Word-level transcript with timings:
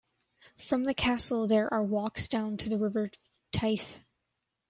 From 0.57 0.83
the 0.83 0.95
castle 0.95 1.45
there 1.45 1.71
are 1.71 1.83
walks 1.83 2.27
down 2.27 2.57
to 2.57 2.69
the 2.69 2.79
River 2.79 3.11
Teifi. 3.51 3.99